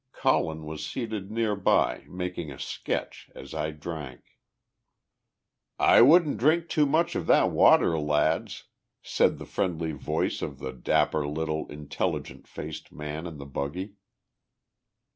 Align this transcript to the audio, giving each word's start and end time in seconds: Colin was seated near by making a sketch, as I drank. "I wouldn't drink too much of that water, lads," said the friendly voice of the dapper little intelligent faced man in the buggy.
Colin 0.13 0.63
was 0.65 0.83
seated 0.83 1.29
near 1.29 1.55
by 1.55 2.05
making 2.07 2.51
a 2.51 2.57
sketch, 2.57 3.29
as 3.35 3.53
I 3.53 3.69
drank. 3.69 4.39
"I 5.77 6.01
wouldn't 6.01 6.39
drink 6.39 6.69
too 6.69 6.87
much 6.87 7.13
of 7.15 7.27
that 7.27 7.51
water, 7.51 7.99
lads," 7.99 8.63
said 9.03 9.37
the 9.37 9.45
friendly 9.45 9.91
voice 9.91 10.41
of 10.41 10.57
the 10.57 10.73
dapper 10.73 11.27
little 11.27 11.67
intelligent 11.67 12.47
faced 12.47 12.91
man 12.91 13.27
in 13.27 13.37
the 13.37 13.45
buggy. 13.45 13.97